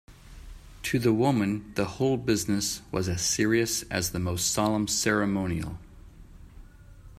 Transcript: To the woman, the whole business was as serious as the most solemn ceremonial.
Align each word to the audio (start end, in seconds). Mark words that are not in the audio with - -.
To 0.81 0.97
the 0.97 1.13
woman, 1.13 1.73
the 1.75 1.85
whole 1.85 2.17
business 2.17 2.81
was 2.91 3.07
as 3.07 3.21
serious 3.23 3.83
as 3.83 4.09
the 4.09 4.19
most 4.19 4.49
solemn 4.49 4.87
ceremonial. 4.87 5.77